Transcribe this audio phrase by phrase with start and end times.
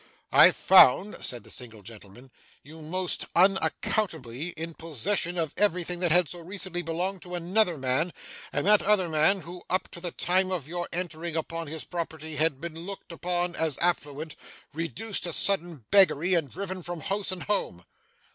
[0.31, 2.31] 'I found,' said the single gentleman,
[2.63, 8.11] 'you most unaccountably, in possession of everything that had so recently belonged to another man,
[8.51, 12.37] and that other man, who up to the time of your entering upon his property
[12.37, 14.35] had been looked upon as affluent,
[14.73, 17.85] reduced to sudden beggary, and driven from house and home.